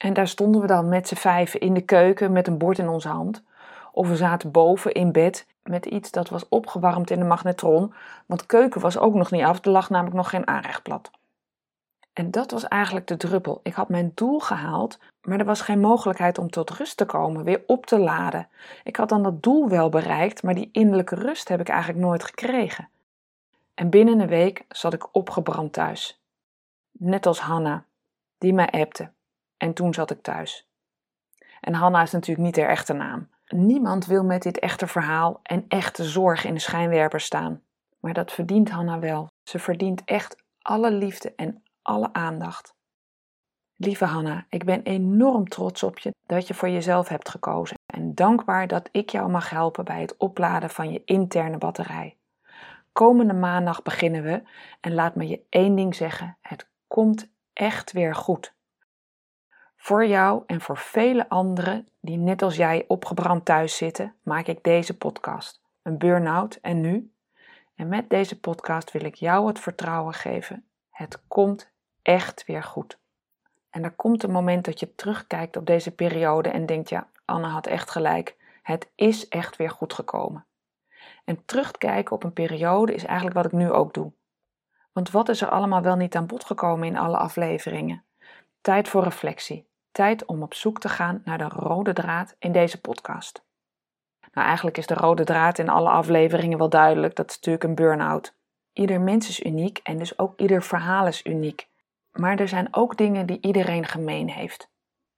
En 0.00 0.12
daar 0.12 0.28
stonden 0.28 0.60
we 0.60 0.66
dan 0.66 0.88
met 0.88 1.08
z'n 1.08 1.14
vijven 1.14 1.60
in 1.60 1.74
de 1.74 1.80
keuken 1.80 2.32
met 2.32 2.46
een 2.46 2.58
bord 2.58 2.78
in 2.78 2.88
onze 2.88 3.08
hand. 3.08 3.42
Of 3.92 4.08
we 4.08 4.16
zaten 4.16 4.50
boven 4.50 4.92
in 4.92 5.12
bed 5.12 5.46
met 5.62 5.86
iets 5.86 6.10
dat 6.10 6.28
was 6.28 6.48
opgewarmd 6.48 7.10
in 7.10 7.18
de 7.18 7.24
magnetron, 7.24 7.94
want 8.26 8.46
keuken 8.46 8.80
was 8.80 8.98
ook 8.98 9.14
nog 9.14 9.30
niet 9.30 9.42
af, 9.42 9.64
er 9.64 9.70
lag 9.70 9.90
namelijk 9.90 10.16
nog 10.16 10.30
geen 10.30 10.46
aanrechtblad. 10.46 11.10
En 12.12 12.30
dat 12.30 12.50
was 12.50 12.68
eigenlijk 12.68 13.06
de 13.06 13.16
druppel. 13.16 13.60
Ik 13.62 13.74
had 13.74 13.88
mijn 13.88 14.12
doel 14.14 14.38
gehaald, 14.38 14.98
maar 15.22 15.38
er 15.38 15.44
was 15.44 15.60
geen 15.60 15.80
mogelijkheid 15.80 16.38
om 16.38 16.50
tot 16.50 16.70
rust 16.70 16.96
te 16.96 17.04
komen, 17.04 17.44
weer 17.44 17.62
op 17.66 17.86
te 17.86 17.98
laden. 17.98 18.48
Ik 18.84 18.96
had 18.96 19.08
dan 19.08 19.22
dat 19.22 19.42
doel 19.42 19.68
wel 19.68 19.88
bereikt, 19.88 20.42
maar 20.42 20.54
die 20.54 20.68
innerlijke 20.72 21.14
rust 21.14 21.48
heb 21.48 21.60
ik 21.60 21.68
eigenlijk 21.68 22.04
nooit 22.04 22.24
gekregen. 22.24 22.88
En 23.74 23.90
binnen 23.90 24.20
een 24.20 24.28
week 24.28 24.64
zat 24.68 24.92
ik 24.92 25.14
opgebrand 25.14 25.72
thuis. 25.72 26.20
Net 26.92 27.26
als 27.26 27.40
Hanna, 27.40 27.84
die 28.38 28.52
mij 28.52 28.70
appte. 28.70 29.10
En 29.56 29.72
toen 29.72 29.94
zat 29.94 30.10
ik 30.10 30.22
thuis. 30.22 30.66
En 31.60 31.74
Hanna 31.74 32.02
is 32.02 32.12
natuurlijk 32.12 32.46
niet 32.46 32.56
haar 32.56 32.68
echte 32.68 32.92
naam. 32.92 33.28
Niemand 33.46 34.06
wil 34.06 34.24
met 34.24 34.42
dit 34.42 34.58
echte 34.58 34.86
verhaal 34.86 35.40
en 35.42 35.64
echte 35.68 36.04
zorg 36.04 36.44
in 36.44 36.54
de 36.54 36.60
schijnwerper 36.60 37.20
staan. 37.20 37.62
Maar 38.00 38.12
dat 38.12 38.32
verdient 38.32 38.70
Hanna 38.70 38.98
wel. 38.98 39.30
Ze 39.42 39.58
verdient 39.58 40.04
echt 40.04 40.42
alle 40.62 40.90
liefde 40.90 41.32
en 41.36 41.62
alle 41.82 42.12
aandacht. 42.12 42.74
Lieve 43.76 44.04
Hanna, 44.04 44.46
ik 44.48 44.64
ben 44.64 44.82
enorm 44.82 45.48
trots 45.48 45.82
op 45.82 45.98
je 45.98 46.14
dat 46.26 46.46
je 46.46 46.54
voor 46.54 46.68
jezelf 46.68 47.08
hebt 47.08 47.28
gekozen 47.28 47.76
en 47.86 48.14
dankbaar 48.14 48.66
dat 48.66 48.88
ik 48.92 49.10
jou 49.10 49.30
mag 49.30 49.50
helpen 49.50 49.84
bij 49.84 50.00
het 50.00 50.16
opladen 50.16 50.70
van 50.70 50.92
je 50.92 51.02
interne 51.04 51.58
batterij. 51.58 52.16
Komende 52.92 53.34
maandag 53.34 53.82
beginnen 53.82 54.22
we 54.22 54.42
en 54.80 54.94
laat 54.94 55.14
me 55.14 55.28
je 55.28 55.42
één 55.48 55.74
ding 55.74 55.94
zeggen: 55.94 56.36
het 56.40 56.68
komt 56.86 57.30
echt 57.52 57.92
weer 57.92 58.14
goed. 58.14 58.54
Voor 59.76 60.06
jou 60.06 60.42
en 60.46 60.60
voor 60.60 60.76
vele 60.76 61.28
anderen 61.28 61.88
die 62.00 62.16
net 62.16 62.42
als 62.42 62.56
jij 62.56 62.84
opgebrand 62.88 63.44
thuis 63.44 63.76
zitten, 63.76 64.14
maak 64.22 64.46
ik 64.46 64.62
deze 64.62 64.96
podcast. 64.96 65.62
Een 65.82 65.98
burn-out 65.98 66.58
en 66.60 66.80
nu? 66.80 67.12
En 67.74 67.88
met 67.88 68.10
deze 68.10 68.40
podcast 68.40 68.92
wil 68.92 69.04
ik 69.04 69.14
jou 69.14 69.46
het 69.46 69.58
vertrouwen 69.58 70.14
geven. 70.14 70.66
Het 70.90 71.22
komt 71.28 71.71
echt 72.02 72.44
weer 72.46 72.62
goed. 72.62 73.00
En 73.70 73.84
er 73.84 73.90
komt 73.90 74.22
een 74.22 74.30
moment 74.30 74.64
dat 74.64 74.80
je 74.80 74.94
terugkijkt 74.94 75.56
op 75.56 75.66
deze 75.66 75.90
periode 75.90 76.48
en 76.48 76.66
denkt: 76.66 76.88
ja, 76.88 77.08
Anne 77.24 77.46
had 77.46 77.66
echt 77.66 77.90
gelijk. 77.90 78.36
Het 78.62 78.90
is 78.94 79.28
echt 79.28 79.56
weer 79.56 79.70
goed 79.70 79.92
gekomen. 79.92 80.46
En 81.24 81.44
terugkijken 81.44 82.14
op 82.14 82.24
een 82.24 82.32
periode 82.32 82.94
is 82.94 83.04
eigenlijk 83.04 83.36
wat 83.36 83.44
ik 83.44 83.52
nu 83.52 83.70
ook 83.70 83.94
doe. 83.94 84.12
Want 84.92 85.10
wat 85.10 85.28
is 85.28 85.40
er 85.40 85.48
allemaal 85.48 85.82
wel 85.82 85.96
niet 85.96 86.16
aan 86.16 86.26
bod 86.26 86.44
gekomen 86.44 86.86
in 86.86 86.96
alle 86.96 87.16
afleveringen? 87.16 88.04
Tijd 88.60 88.88
voor 88.88 89.02
reflectie. 89.02 89.70
Tijd 89.92 90.24
om 90.24 90.42
op 90.42 90.54
zoek 90.54 90.80
te 90.80 90.88
gaan 90.88 91.22
naar 91.24 91.38
de 91.38 91.48
rode 91.48 91.92
draad 91.92 92.36
in 92.38 92.52
deze 92.52 92.80
podcast. 92.80 93.44
Nou, 94.32 94.46
eigenlijk 94.46 94.78
is 94.78 94.86
de 94.86 94.94
rode 94.94 95.24
draad 95.24 95.58
in 95.58 95.68
alle 95.68 95.88
afleveringen 95.88 96.58
wel 96.58 96.68
duidelijk. 96.68 97.14
Dat 97.14 97.30
is 97.30 97.36
natuurlijk 97.36 97.64
een 97.64 97.74
burn-out. 97.74 98.34
Ieder 98.72 99.00
mens 99.00 99.28
is 99.28 99.44
uniek 99.44 99.78
en 99.82 99.98
dus 99.98 100.18
ook 100.18 100.40
ieder 100.40 100.62
verhaal 100.62 101.06
is 101.06 101.26
uniek. 101.26 101.68
Maar 102.12 102.38
er 102.38 102.48
zijn 102.48 102.68
ook 102.70 102.96
dingen 102.96 103.26
die 103.26 103.38
iedereen 103.40 103.86
gemeen 103.86 104.30
heeft. 104.30 104.68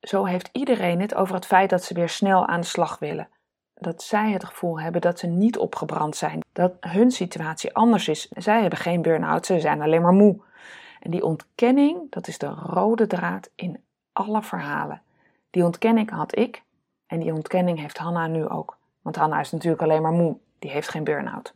Zo 0.00 0.24
heeft 0.24 0.48
iedereen 0.52 1.00
het 1.00 1.14
over 1.14 1.34
het 1.34 1.46
feit 1.46 1.70
dat 1.70 1.84
ze 1.84 1.94
weer 1.94 2.08
snel 2.08 2.46
aan 2.46 2.60
de 2.60 2.66
slag 2.66 2.98
willen. 2.98 3.28
Dat 3.74 4.02
zij 4.02 4.30
het 4.30 4.44
gevoel 4.44 4.80
hebben 4.80 5.00
dat 5.00 5.18
ze 5.18 5.26
niet 5.26 5.58
opgebrand 5.58 6.16
zijn, 6.16 6.40
dat 6.52 6.72
hun 6.80 7.10
situatie 7.10 7.74
anders 7.74 8.08
is. 8.08 8.28
Zij 8.28 8.60
hebben 8.60 8.78
geen 8.78 9.02
burn-out, 9.02 9.46
ze 9.46 9.60
zijn 9.60 9.82
alleen 9.82 10.02
maar 10.02 10.12
moe. 10.12 10.40
En 11.00 11.10
die 11.10 11.24
ontkenning, 11.24 12.10
dat 12.10 12.26
is 12.26 12.38
de 12.38 12.46
rode 12.46 13.06
draad 13.06 13.50
in 13.54 13.84
alle 14.12 14.42
verhalen. 14.42 15.02
Die 15.50 15.64
ontkenning 15.64 16.10
had 16.10 16.38
ik 16.38 16.62
en 17.06 17.20
die 17.20 17.32
ontkenning 17.32 17.78
heeft 17.78 17.98
Hanna 17.98 18.26
nu 18.26 18.48
ook. 18.48 18.78
Want 19.02 19.16
Hanna 19.16 19.40
is 19.40 19.50
natuurlijk 19.50 19.82
alleen 19.82 20.02
maar 20.02 20.12
moe, 20.12 20.36
die 20.58 20.70
heeft 20.70 20.88
geen 20.88 21.04
burn-out. 21.04 21.54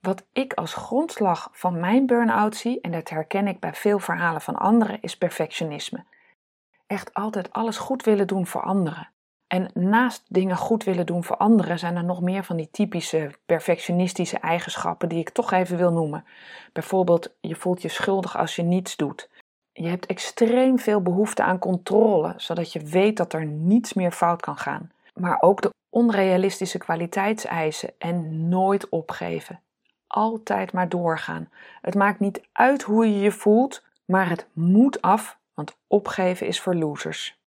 Wat 0.00 0.24
ik 0.32 0.52
als 0.52 0.74
grondslag 0.74 1.48
van 1.52 1.80
mijn 1.80 2.06
burn-out 2.06 2.56
zie, 2.56 2.80
en 2.80 2.90
dat 2.90 3.08
herken 3.08 3.46
ik 3.46 3.60
bij 3.60 3.74
veel 3.74 3.98
verhalen 3.98 4.40
van 4.40 4.56
anderen, 4.56 5.02
is 5.02 5.16
perfectionisme. 5.16 6.04
Echt 6.86 7.14
altijd 7.14 7.52
alles 7.52 7.76
goed 7.78 8.04
willen 8.04 8.26
doen 8.26 8.46
voor 8.46 8.62
anderen. 8.62 9.08
En 9.46 9.70
naast 9.74 10.24
dingen 10.28 10.56
goed 10.56 10.84
willen 10.84 11.06
doen 11.06 11.24
voor 11.24 11.36
anderen 11.36 11.78
zijn 11.78 11.96
er 11.96 12.04
nog 12.04 12.20
meer 12.20 12.44
van 12.44 12.56
die 12.56 12.68
typische 12.70 13.30
perfectionistische 13.46 14.38
eigenschappen 14.38 15.08
die 15.08 15.18
ik 15.18 15.30
toch 15.30 15.52
even 15.52 15.76
wil 15.76 15.92
noemen. 15.92 16.24
Bijvoorbeeld, 16.72 17.34
je 17.40 17.54
voelt 17.54 17.82
je 17.82 17.88
schuldig 17.88 18.36
als 18.36 18.56
je 18.56 18.62
niets 18.62 18.96
doet. 18.96 19.28
Je 19.72 19.88
hebt 19.88 20.06
extreem 20.06 20.78
veel 20.78 21.02
behoefte 21.02 21.42
aan 21.42 21.58
controle, 21.58 22.34
zodat 22.36 22.72
je 22.72 22.80
weet 22.80 23.16
dat 23.16 23.32
er 23.32 23.46
niets 23.46 23.92
meer 23.92 24.12
fout 24.12 24.40
kan 24.40 24.56
gaan. 24.56 24.90
Maar 25.14 25.40
ook 25.40 25.62
de 25.62 25.70
onrealistische 25.90 26.78
kwaliteitseisen 26.78 27.92
en 27.98 28.48
nooit 28.48 28.88
opgeven 28.88 29.60
altijd 30.10 30.72
maar 30.72 30.88
doorgaan. 30.88 31.48
Het 31.80 31.94
maakt 31.94 32.20
niet 32.20 32.42
uit 32.52 32.82
hoe 32.82 33.06
je 33.06 33.20
je 33.20 33.32
voelt, 33.32 33.84
maar 34.04 34.28
het 34.28 34.46
moet 34.52 35.02
af, 35.02 35.38
want 35.54 35.76
opgeven 35.86 36.46
is 36.46 36.60
voor 36.60 36.74
losers. 36.74 37.38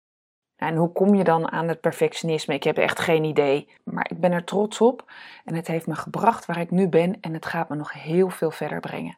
En 0.57 0.76
hoe 0.76 0.92
kom 0.92 1.14
je 1.14 1.25
dan 1.25 1.50
aan 1.50 1.69
het 1.69 1.81
perfectionisme? 1.81 2.54
Ik 2.54 2.62
heb 2.62 2.78
echt 2.78 3.00
geen 3.00 3.25
idee. 3.25 3.69
Maar 3.85 4.11
ik 4.11 4.21
ben 4.21 4.33
er 4.33 4.45
trots 4.45 4.81
op 4.81 5.12
en 5.45 5.54
het 5.54 5.66
heeft 5.66 5.87
me 5.87 5.95
gebracht 5.95 6.47
waar 6.47 6.61
ik 6.61 6.71
nu 6.71 6.88
ben 6.88 7.21
en 7.21 7.35
het 7.35 7.47
gaat 7.47 7.69
me 7.69 7.76
nog 7.76 7.92
heel 7.92 8.31
veel 8.31 8.50
verder 8.50 8.81
brengen. 8.81 9.16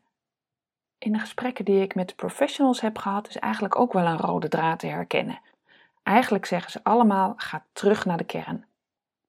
In 0.98 1.12
de 1.12 1.18
gesprekken 1.18 1.64
die 1.64 1.82
ik 1.82 1.94
met 1.94 2.16
professionals 2.16 2.80
heb 2.80 2.98
gehad, 2.98 3.28
is 3.28 3.38
eigenlijk 3.38 3.78
ook 3.78 3.92
wel 3.92 4.06
een 4.06 4.18
rode 4.18 4.48
draad 4.48 4.78
te 4.78 4.86
herkennen. 4.86 5.40
Eigenlijk 6.02 6.46
zeggen 6.46 6.70
ze 6.70 6.80
allemaal: 6.82 7.34
ga 7.36 7.64
terug 7.72 8.04
naar 8.04 8.16
de 8.16 8.24
kern. 8.24 8.64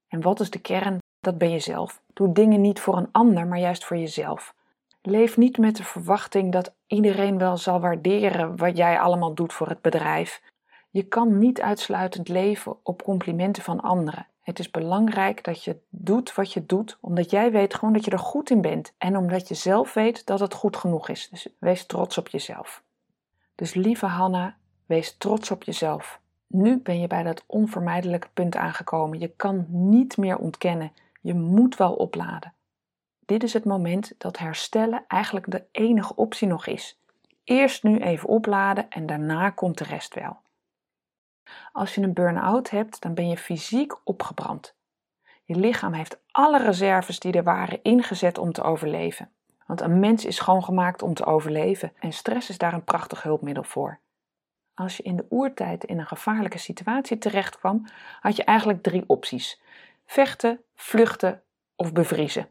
En 0.07 0.21
wat 0.21 0.39
is 0.39 0.49
de 0.49 0.59
kern? 0.59 0.97
Dat 1.19 1.37
ben 1.37 1.51
je 1.51 1.59
zelf. 1.59 2.01
Doe 2.15 2.31
dingen 2.31 2.61
niet 2.61 2.79
voor 2.79 2.97
een 2.97 3.09
ander, 3.11 3.47
maar 3.47 3.59
juist 3.59 3.85
voor 3.85 3.97
jezelf. 3.97 4.55
Leef 5.01 5.37
niet 5.37 5.57
met 5.57 5.75
de 5.75 5.83
verwachting 5.83 6.51
dat 6.51 6.73
iedereen 6.87 7.37
wel 7.37 7.57
zal 7.57 7.79
waarderen 7.79 8.57
wat 8.57 8.77
jij 8.77 8.99
allemaal 8.99 9.33
doet 9.33 9.53
voor 9.53 9.67
het 9.67 9.81
bedrijf. 9.81 10.41
Je 10.89 11.03
kan 11.03 11.37
niet 11.37 11.61
uitsluitend 11.61 12.27
leven 12.27 12.77
op 12.83 13.03
complimenten 13.03 13.63
van 13.63 13.81
anderen. 13.81 14.27
Het 14.41 14.59
is 14.59 14.71
belangrijk 14.71 15.43
dat 15.43 15.63
je 15.63 15.77
doet 15.89 16.35
wat 16.35 16.53
je 16.53 16.65
doet, 16.65 16.97
omdat 17.01 17.29
jij 17.29 17.51
weet 17.51 17.73
gewoon 17.73 17.93
dat 17.93 18.05
je 18.05 18.11
er 18.11 18.19
goed 18.19 18.49
in 18.49 18.61
bent 18.61 18.93
en 18.97 19.17
omdat 19.17 19.47
je 19.47 19.55
zelf 19.55 19.93
weet 19.93 20.25
dat 20.25 20.39
het 20.39 20.53
goed 20.53 20.77
genoeg 20.77 21.09
is. 21.09 21.29
Dus 21.29 21.47
wees 21.59 21.85
trots 21.85 22.17
op 22.17 22.27
jezelf. 22.27 22.83
Dus 23.55 23.73
lieve 23.73 24.05
Hanna, 24.05 24.55
wees 24.85 25.17
trots 25.17 25.51
op 25.51 25.63
jezelf. 25.63 26.19
Nu 26.47 26.77
ben 26.77 26.99
je 26.99 27.07
bij 27.07 27.23
dat 27.23 27.43
onvermijdelijke 27.45 28.27
punt 28.33 28.55
aangekomen. 28.55 29.19
Je 29.19 29.33
kan 29.35 29.65
niet 29.69 30.17
meer 30.17 30.37
ontkennen. 30.37 30.91
Je 31.25 31.33
moet 31.33 31.75
wel 31.75 31.93
opladen. 31.93 32.53
Dit 33.19 33.43
is 33.43 33.53
het 33.53 33.65
moment 33.65 34.13
dat 34.17 34.37
herstellen 34.37 35.03
eigenlijk 35.07 35.51
de 35.51 35.65
enige 35.71 36.15
optie 36.15 36.47
nog 36.47 36.67
is. 36.67 36.99
Eerst 37.43 37.83
nu 37.83 37.97
even 37.97 38.29
opladen 38.29 38.89
en 38.89 39.05
daarna 39.05 39.49
komt 39.49 39.77
de 39.77 39.83
rest 39.83 40.13
wel. 40.13 40.37
Als 41.71 41.95
je 41.95 42.01
een 42.01 42.13
burn-out 42.13 42.69
hebt, 42.69 43.01
dan 43.01 43.13
ben 43.13 43.29
je 43.29 43.37
fysiek 43.37 43.95
opgebrand. 44.03 44.75
Je 45.43 45.55
lichaam 45.55 45.93
heeft 45.93 46.19
alle 46.31 46.63
reserves 46.63 47.19
die 47.19 47.33
er 47.33 47.43
waren 47.43 47.83
ingezet 47.83 48.37
om 48.37 48.51
te 48.51 48.63
overleven. 48.63 49.31
Want 49.65 49.81
een 49.81 49.99
mens 49.99 50.25
is 50.25 50.39
gewoon 50.39 50.63
gemaakt 50.63 51.01
om 51.01 51.13
te 51.13 51.25
overleven 51.25 51.93
en 51.99 52.13
stress 52.13 52.49
is 52.49 52.57
daar 52.57 52.73
een 52.73 52.83
prachtig 52.83 53.23
hulpmiddel 53.23 53.63
voor. 53.63 53.99
Als 54.73 54.97
je 54.97 55.03
in 55.03 55.15
de 55.15 55.25
oertijd 55.29 55.83
in 55.83 55.99
een 55.99 56.07
gevaarlijke 56.07 56.57
situatie 56.57 57.17
terechtkwam, 57.17 57.87
had 58.19 58.35
je 58.35 58.43
eigenlijk 58.43 58.83
drie 58.83 59.03
opties: 59.07 59.61
vechten, 60.05 60.61
vluchten 60.75 61.41
of 61.75 61.93
bevriezen. 61.93 62.49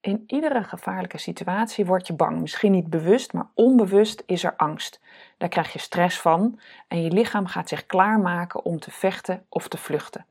In 0.00 0.24
iedere 0.26 0.62
gevaarlijke 0.62 1.18
situatie 1.18 1.86
word 1.86 2.06
je 2.06 2.12
bang. 2.12 2.40
Misschien 2.40 2.72
niet 2.72 2.90
bewust, 2.90 3.32
maar 3.32 3.48
onbewust 3.54 4.22
is 4.26 4.44
er 4.44 4.56
angst. 4.56 5.00
Daar 5.36 5.48
krijg 5.48 5.72
je 5.72 5.78
stress 5.78 6.20
van 6.20 6.60
en 6.88 7.02
je 7.02 7.10
lichaam 7.10 7.46
gaat 7.46 7.68
zich 7.68 7.86
klaarmaken 7.86 8.64
om 8.64 8.78
te 8.78 8.90
vechten 8.90 9.46
of 9.48 9.68
te 9.68 9.76
vluchten. 9.76 10.26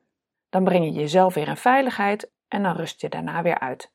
Dan 0.49 0.63
breng 0.63 0.85
je 0.85 0.91
jezelf 0.91 1.33
weer 1.33 1.47
in 1.47 1.57
veiligheid 1.57 2.29
en 2.47 2.63
dan 2.63 2.75
rust 2.75 3.01
je 3.01 3.09
daarna 3.09 3.41
weer 3.41 3.59
uit. 3.59 3.91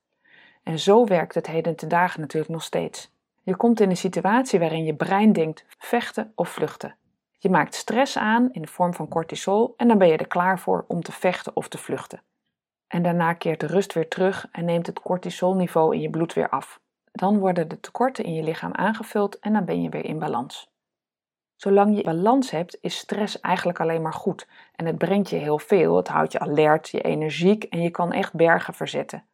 En 0.63 0.79
zo 0.79 1.05
werkt 1.05 1.35
het 1.35 1.47
heden 1.47 1.77
te 1.77 1.87
dagen 1.87 2.21
natuurlijk 2.21 2.53
nog 2.53 2.63
steeds. 2.63 3.11
Je 3.43 3.57
komt 3.57 3.81
in 3.81 3.91
een 3.91 3.97
situatie 3.97 4.59
waarin 4.59 4.85
je 4.85 4.95
brein 4.95 5.33
denkt 5.33 5.65
vechten 5.79 6.33
of 6.35 6.49
vluchten. 6.49 6.97
Je 7.39 7.51
maakt 7.51 7.75
stress 7.75 8.17
aan 8.17 8.53
in 8.53 8.63
de 8.63 8.69
vorm 8.69 8.95
van 8.95 9.09
cortisol 9.09 9.75
en 9.77 9.89
dan 9.89 9.99
ben 9.99 10.09
je 10.09 10.17
er 10.17 10.27
klaar 10.27 10.59
voor 10.59 10.85
om 10.89 11.03
te 11.03 11.13
vechten 11.13 11.57
of 11.57 11.69
te 11.69 11.79
vluchten. 11.79 12.23
En 12.91 13.03
daarna 13.03 13.33
keert 13.33 13.61
de 13.61 13.67
rust 13.67 13.93
weer 13.93 14.09
terug 14.09 14.49
en 14.53 14.65
neemt 14.65 14.87
het 14.87 15.01
cortisolniveau 15.01 15.95
in 15.95 16.01
je 16.01 16.11
bloed 16.11 16.33
weer 16.33 16.49
af. 16.49 16.81
Dan 17.13 17.39
worden 17.39 17.69
de 17.69 17.81
tekorten 17.81 18.25
in 18.25 18.35
je 18.35 18.43
lichaam 18.43 18.75
aangevuld 18.75 19.39
en 19.39 19.53
dan 19.53 19.65
ben 19.65 19.83
je 19.83 19.89
weer 19.89 20.05
in 20.05 20.19
balans. 20.19 20.71
Zolang 21.57 21.97
je 21.97 22.03
balans 22.03 22.51
hebt, 22.51 22.79
is 22.81 22.97
stress 22.97 23.41
eigenlijk 23.41 23.81
alleen 23.81 24.03
maar 24.03 24.13
goed. 24.13 24.49
En 24.75 24.87
het 24.87 24.99
brengt 24.99 25.31
je 25.31 25.37
heel 25.37 25.59
veel. 25.59 25.97
Het 25.97 26.09
houdt 26.09 26.33
je 26.33 26.39
alert, 26.39 26.89
je 26.89 27.01
energiek 27.01 27.65
en 27.65 27.83
je 27.83 27.91
kan 27.91 28.13
echt 28.13 28.35
bergen 28.35 28.75
verzetten. 28.75 29.25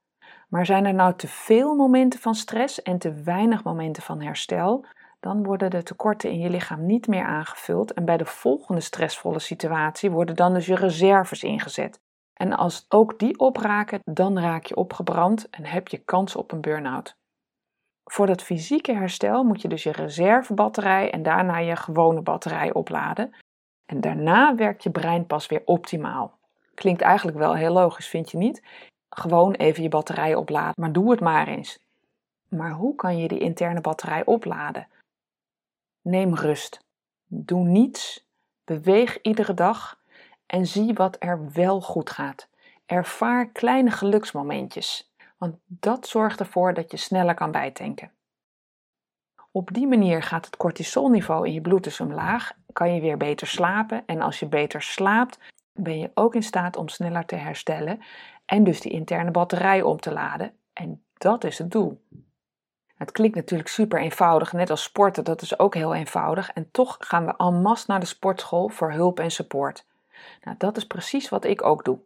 Maar 0.48 0.66
zijn 0.66 0.84
er 0.84 0.94
nou 0.94 1.14
te 1.16 1.28
veel 1.28 1.74
momenten 1.74 2.20
van 2.20 2.34
stress 2.34 2.82
en 2.82 2.98
te 2.98 3.12
weinig 3.12 3.64
momenten 3.64 4.02
van 4.02 4.20
herstel, 4.20 4.86
dan 5.20 5.44
worden 5.44 5.70
de 5.70 5.82
tekorten 5.82 6.30
in 6.30 6.38
je 6.38 6.50
lichaam 6.50 6.86
niet 6.86 7.06
meer 7.06 7.24
aangevuld 7.24 7.92
en 7.92 8.04
bij 8.04 8.16
de 8.16 8.24
volgende 8.24 8.80
stressvolle 8.80 9.38
situatie 9.38 10.10
worden 10.10 10.36
dan 10.36 10.54
dus 10.54 10.66
je 10.66 10.74
reserves 10.74 11.42
ingezet. 11.42 12.00
En 12.36 12.52
als 12.56 12.86
ook 12.88 13.18
die 13.18 13.38
opraken, 13.38 14.00
dan 14.04 14.38
raak 14.38 14.64
je 14.64 14.76
opgebrand 14.76 15.50
en 15.50 15.64
heb 15.64 15.88
je 15.88 15.98
kans 15.98 16.36
op 16.36 16.52
een 16.52 16.60
burn-out. 16.60 17.16
Voor 18.04 18.26
dat 18.26 18.42
fysieke 18.42 18.92
herstel 18.92 19.44
moet 19.44 19.62
je 19.62 19.68
dus 19.68 19.82
je 19.82 19.92
reservebatterij 19.92 21.10
en 21.10 21.22
daarna 21.22 21.58
je 21.58 21.76
gewone 21.76 22.20
batterij 22.20 22.72
opladen. 22.72 23.34
En 23.86 24.00
daarna 24.00 24.54
werkt 24.54 24.82
je 24.82 24.90
brein 24.90 25.26
pas 25.26 25.46
weer 25.46 25.62
optimaal. 25.64 26.38
Klinkt 26.74 27.02
eigenlijk 27.02 27.38
wel 27.38 27.54
heel 27.54 27.72
logisch, 27.72 28.08
vind 28.08 28.30
je 28.30 28.36
niet? 28.36 28.62
Gewoon 29.08 29.52
even 29.52 29.82
je 29.82 29.88
batterij 29.88 30.34
opladen, 30.34 30.74
maar 30.80 30.92
doe 30.92 31.10
het 31.10 31.20
maar 31.20 31.48
eens. 31.48 31.78
Maar 32.48 32.70
hoe 32.70 32.94
kan 32.94 33.18
je 33.18 33.28
die 33.28 33.38
interne 33.38 33.80
batterij 33.80 34.24
opladen? 34.24 34.88
Neem 36.02 36.34
rust. 36.34 36.78
Doe 37.26 37.64
niets. 37.64 38.26
Beweeg 38.64 39.20
iedere 39.22 39.54
dag 39.54 39.98
en 40.46 40.66
zie 40.66 40.94
wat 40.94 41.16
er 41.18 41.52
wel 41.52 41.80
goed 41.80 42.10
gaat. 42.10 42.48
Ervaar 42.86 43.48
kleine 43.48 43.90
geluksmomentjes, 43.90 45.12
want 45.38 45.56
dat 45.66 46.06
zorgt 46.06 46.40
ervoor 46.40 46.74
dat 46.74 46.90
je 46.90 46.96
sneller 46.96 47.34
kan 47.34 47.50
bijtanken. 47.50 48.10
Op 49.50 49.72
die 49.72 49.86
manier 49.86 50.22
gaat 50.22 50.46
het 50.46 50.56
cortisolniveau 50.56 51.46
in 51.46 51.52
je 51.52 51.60
bloed 51.60 51.84
dus 51.84 52.00
omlaag, 52.00 52.52
kan 52.72 52.94
je 52.94 53.00
weer 53.00 53.16
beter 53.16 53.46
slapen 53.46 54.02
en 54.06 54.20
als 54.20 54.38
je 54.38 54.46
beter 54.46 54.82
slaapt, 54.82 55.38
ben 55.72 55.98
je 55.98 56.10
ook 56.14 56.34
in 56.34 56.42
staat 56.42 56.76
om 56.76 56.88
sneller 56.88 57.24
te 57.24 57.36
herstellen 57.36 58.00
en 58.46 58.64
dus 58.64 58.80
die 58.80 58.92
interne 58.92 59.30
batterij 59.30 59.82
op 59.82 60.00
te 60.00 60.12
laden. 60.12 60.52
En 60.72 61.04
dat 61.14 61.44
is 61.44 61.58
het 61.58 61.70
doel. 61.70 62.04
Het 62.94 63.12
klinkt 63.12 63.36
natuurlijk 63.36 63.68
super 63.68 64.00
eenvoudig, 64.00 64.52
net 64.52 64.70
als 64.70 64.82
sporten, 64.82 65.24
dat 65.24 65.42
is 65.42 65.58
ook 65.58 65.74
heel 65.74 65.94
eenvoudig. 65.94 66.50
En 66.50 66.70
toch 66.70 66.96
gaan 66.98 67.26
we 67.26 67.36
en 67.36 67.62
masse 67.62 67.84
naar 67.88 68.00
de 68.00 68.06
sportschool 68.06 68.68
voor 68.68 68.92
hulp 68.92 69.20
en 69.20 69.30
support. 69.30 69.86
Nou, 70.42 70.56
dat 70.58 70.76
is 70.76 70.86
precies 70.86 71.28
wat 71.28 71.44
ik 71.44 71.64
ook 71.64 71.84
doe. 71.84 71.98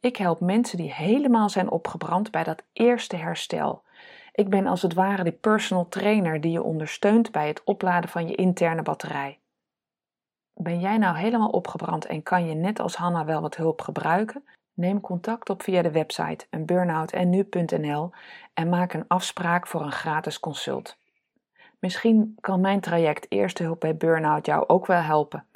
Ik 0.00 0.16
help 0.16 0.40
mensen 0.40 0.76
die 0.78 0.92
helemaal 0.92 1.48
zijn 1.48 1.70
opgebrand 1.70 2.30
bij 2.30 2.44
dat 2.44 2.62
eerste 2.72 3.16
herstel. 3.16 3.82
Ik 4.32 4.48
ben 4.48 4.66
als 4.66 4.82
het 4.82 4.94
ware 4.94 5.24
de 5.24 5.32
personal 5.32 5.88
trainer 5.88 6.40
die 6.40 6.52
je 6.52 6.62
ondersteunt 6.62 7.32
bij 7.32 7.48
het 7.48 7.64
opladen 7.64 8.10
van 8.10 8.28
je 8.28 8.34
interne 8.34 8.82
batterij. 8.82 9.38
Ben 10.54 10.80
jij 10.80 10.98
nou 10.98 11.16
helemaal 11.16 11.48
opgebrand 11.48 12.06
en 12.06 12.22
kan 12.22 12.46
je 12.46 12.54
net 12.54 12.80
als 12.80 12.96
Hanna 12.96 13.24
wel 13.24 13.40
wat 13.40 13.56
hulp 13.56 13.80
gebruiken? 13.80 14.44
Neem 14.74 15.00
contact 15.00 15.50
op 15.50 15.62
via 15.62 15.82
de 15.82 15.90
website 15.90 16.46
eenburnoutennu.nl 16.50 18.10
en 18.54 18.68
maak 18.68 18.92
een 18.92 19.08
afspraak 19.08 19.66
voor 19.66 19.82
een 19.82 19.92
gratis 19.92 20.40
consult. 20.40 20.96
Misschien 21.78 22.36
kan 22.40 22.60
mijn 22.60 22.80
traject 22.80 23.26
Eerste 23.28 23.62
Hulp 23.62 23.80
bij 23.80 23.96
Burnout 23.96 24.46
jou 24.46 24.64
ook 24.66 24.86
wel 24.86 25.00
helpen. 25.00 25.46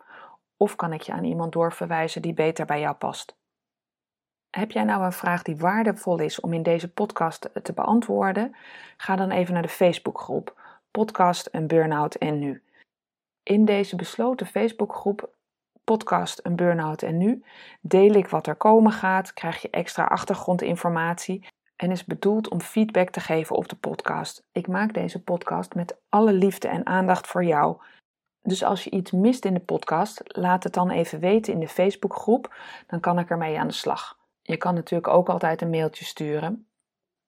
Of 0.57 0.77
kan 0.77 0.93
ik 0.93 1.01
je 1.01 1.13
aan 1.13 1.25
iemand 1.25 1.53
doorverwijzen 1.53 2.23
die 2.23 2.35
beter 2.35 2.67
bij 2.67 2.81
jou 2.81 2.95
past? 2.95 3.37
Heb 4.51 4.71
jij 4.71 4.85
nou 4.85 5.05
een 5.05 5.13
vraag 5.13 5.43
die 5.43 5.57
waardevol 5.57 6.19
is 6.19 6.41
om 6.41 6.53
in 6.53 6.63
deze 6.63 6.93
podcast 6.93 7.51
te 7.63 7.73
beantwoorden? 7.73 8.57
Ga 8.97 9.17
dan 9.17 9.31
even 9.31 9.53
naar 9.53 9.63
de 9.63 9.69
Facebookgroep 9.69 10.61
Podcast 10.91 11.47
en 11.47 11.67
Burnout 11.67 12.15
en 12.15 12.39
Nu. 12.39 12.63
In 13.43 13.65
deze 13.65 13.97
besloten 13.97 14.47
Facebookgroep 14.47 15.31
Podcast 15.85 16.39
en 16.39 16.57
Burnout 16.57 17.03
en 17.03 17.17
Nu 17.17 17.45
deel 17.81 18.13
ik 18.13 18.29
wat 18.29 18.47
er 18.47 18.57
komen 18.57 18.93
gaat, 18.93 19.33
krijg 19.33 19.63
je 19.63 19.71
extra 19.71 20.05
achtergrondinformatie 20.05 21.47
en 21.77 21.91
is 21.91 22.05
bedoeld 22.05 22.49
om 22.49 22.61
feedback 22.61 23.11
te 23.11 23.21
geven 23.21 23.57
op 23.57 23.69
de 23.69 23.77
podcast. 23.77 24.43
Ik 24.53 24.67
maak 24.67 24.95
deze 24.95 25.23
podcast 25.23 25.75
met 25.75 25.97
alle 26.09 26.33
liefde 26.33 26.69
en 26.69 26.87
aandacht 26.87 27.27
voor 27.27 27.45
jou 27.45 27.77
dus 28.47 28.65
als 28.65 28.85
je 28.85 28.91
iets 28.91 29.11
mist 29.11 29.45
in 29.45 29.55
de 29.55 29.61
podcast, 29.61 30.21
laat 30.25 30.65
het 30.65 30.73
dan 30.73 30.91
even 30.91 31.21
weten 31.21 31.53
in 31.53 31.61
de 31.61 31.69
Facebookgroep. 31.69 32.55
Dan 32.87 33.01
kan 33.01 33.19
ik 33.19 33.31
ermee 33.31 33.59
aan 33.59 33.67
de 33.67 33.73
slag. 33.73 34.19
Je 34.43 34.57
kan 34.57 34.75
natuurlijk 34.75 35.09
ook 35.09 35.29
altijd 35.29 35.63
een 35.63 35.71
mailtje 35.71 36.05
sturen. 36.05 36.67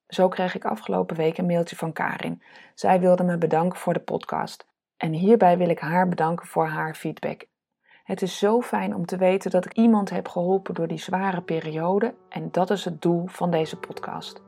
Zo 0.06 0.28
kreeg 0.28 0.54
ik 0.54 0.64
afgelopen 0.64 1.16
week 1.16 1.38
een 1.38 1.46
mailtje 1.46 1.76
van 1.76 1.92
Karin. 1.92 2.42
Zij 2.74 3.00
wilde 3.00 3.24
me 3.24 3.38
bedanken 3.38 3.78
voor 3.78 3.92
de 3.92 4.00
podcast. 4.00 4.66
En 4.96 5.12
hierbij 5.12 5.58
wil 5.58 5.68
ik 5.68 5.78
haar 5.78 6.08
bedanken 6.08 6.46
voor 6.46 6.66
haar 6.66 6.94
feedback. 6.94 7.46
Het 8.04 8.22
is 8.22 8.38
zo 8.38 8.60
fijn 8.60 8.94
om 8.94 9.06
te 9.06 9.16
weten 9.16 9.50
dat 9.50 9.64
ik 9.64 9.72
iemand 9.72 10.10
heb 10.10 10.28
geholpen 10.28 10.74
door 10.74 10.88
die 10.88 10.98
zware 10.98 11.42
periode 11.42 12.14
en 12.28 12.48
dat 12.50 12.70
is 12.70 12.84
het 12.84 13.02
doel 13.02 13.26
van 13.26 13.50
deze 13.50 13.76
podcast. 13.76 14.47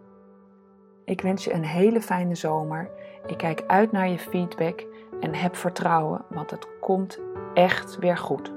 Ik 1.11 1.21
wens 1.21 1.45
je 1.45 1.53
een 1.53 1.65
hele 1.65 2.01
fijne 2.01 2.35
zomer. 2.35 2.91
Ik 3.27 3.37
kijk 3.37 3.65
uit 3.67 3.93
naar 3.93 4.09
je 4.09 4.19
feedback 4.19 4.87
en 5.21 5.35
heb 5.35 5.57
vertrouwen, 5.57 6.25
want 6.29 6.51
het 6.51 6.67
komt 6.81 7.19
echt 7.55 7.99
weer 7.99 8.17
goed. 8.17 8.53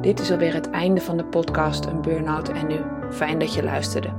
Dit 0.00 0.20
is 0.20 0.30
alweer 0.30 0.54
het 0.54 0.70
einde 0.70 1.00
van 1.00 1.16
de 1.16 1.24
podcast 1.24 1.86
Een 1.86 2.02
Burnout 2.02 2.48
en 2.48 2.66
Nu. 2.66 2.80
Fijn 3.10 3.38
dat 3.38 3.54
je 3.54 3.62
luisterde. 3.62 4.12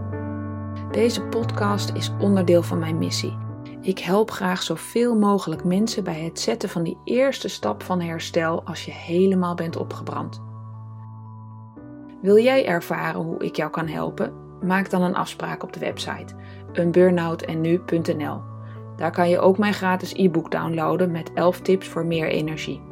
Deze 0.92 1.22
podcast 1.22 1.92
is 1.94 2.12
onderdeel 2.20 2.64
van 2.64 2.80
mijn 2.80 2.98
missie. 2.98 3.47
Ik 3.88 4.00
help 4.00 4.32
graag 4.32 4.64
zoveel 4.64 5.16
mogelijk 5.16 5.64
mensen 5.64 6.04
bij 6.04 6.22
het 6.22 6.40
zetten 6.40 6.70
van 6.70 6.84
die 6.84 6.98
eerste 7.04 7.48
stap 7.48 7.84
van 7.84 8.02
herstel 8.02 8.64
als 8.64 8.86
je 8.86 8.92
helemaal 8.92 9.56
bent 9.56 9.78
opgebrand. 9.78 10.42
Wil 12.22 12.38
jij 12.38 12.66
ervaren 12.66 13.22
hoe 13.22 13.44
ik 13.44 13.56
jou 13.56 13.72
kan 13.72 13.88
helpen? 13.88 14.34
Maak 14.62 14.90
dan 14.90 15.02
een 15.02 15.16
afspraak 15.16 15.64
op 15.64 15.74
de 15.74 15.80
website 15.80 16.36
unburnoutennu.nl. 16.74 18.42
Daar 18.96 19.12
kan 19.12 19.30
je 19.30 19.40
ook 19.40 19.58
mijn 19.58 19.74
gratis 19.74 20.14
e-book 20.14 20.52
downloaden 20.52 21.12
met 21.12 21.34
11 21.34 21.62
tips 21.62 21.88
voor 21.88 22.06
meer 22.06 22.28
energie. 22.28 22.87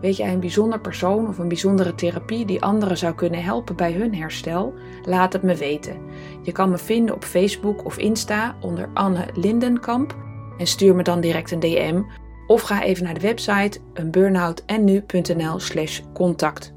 Weet 0.00 0.16
jij 0.16 0.32
een 0.32 0.40
bijzonder 0.40 0.80
persoon 0.80 1.28
of 1.28 1.38
een 1.38 1.48
bijzondere 1.48 1.94
therapie 1.94 2.44
die 2.44 2.62
anderen 2.62 2.98
zou 2.98 3.14
kunnen 3.14 3.42
helpen 3.42 3.76
bij 3.76 3.92
hun 3.92 4.14
herstel? 4.14 4.74
Laat 5.04 5.32
het 5.32 5.42
me 5.42 5.54
weten. 5.54 5.96
Je 6.42 6.52
kan 6.52 6.70
me 6.70 6.78
vinden 6.78 7.14
op 7.14 7.24
Facebook 7.24 7.84
of 7.84 7.98
Insta 7.98 8.56
onder 8.60 8.88
Anne 8.94 9.26
Lindenkamp 9.34 10.16
en 10.58 10.66
stuur 10.66 10.94
me 10.94 11.02
dan 11.02 11.20
direct 11.20 11.50
een 11.50 11.60
DM 11.60 12.02
of 12.46 12.62
ga 12.62 12.82
even 12.82 13.04
naar 13.04 13.14
de 13.14 13.20
website 13.20 13.80
unburnoutennu.nl/slash 13.94 16.00
contact. 16.14 16.76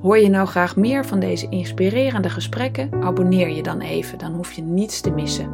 Hoor 0.00 0.18
je 0.18 0.28
nou 0.28 0.46
graag 0.46 0.76
meer 0.76 1.06
van 1.06 1.20
deze 1.20 1.48
inspirerende 1.48 2.30
gesprekken? 2.30 3.02
Abonneer 3.02 3.48
je 3.48 3.62
dan 3.62 3.80
even, 3.80 4.18
dan 4.18 4.34
hoef 4.34 4.52
je 4.52 4.62
niets 4.62 5.00
te 5.00 5.10
missen. 5.10 5.50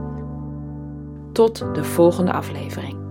Tot 1.32 1.74
de 1.74 1.84
volgende 1.84 2.32
aflevering. 2.32 3.05